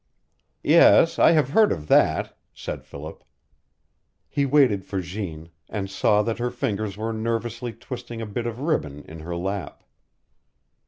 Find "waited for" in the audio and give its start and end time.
4.47-4.99